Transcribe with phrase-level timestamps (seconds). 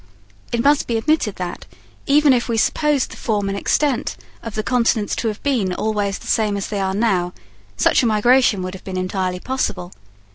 [0.51, 1.67] It must be admitted that,
[2.07, 6.17] even if we supposed the form and extent of the continents to have been always
[6.17, 7.33] the same as they are now,
[7.77, 9.93] such a migration would have been entirely possible.